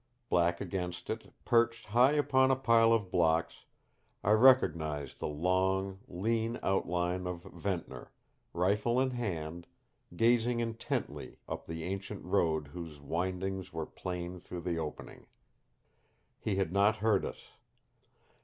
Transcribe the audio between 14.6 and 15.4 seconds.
the opening.